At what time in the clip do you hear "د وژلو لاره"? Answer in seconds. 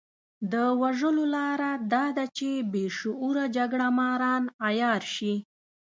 0.51-1.71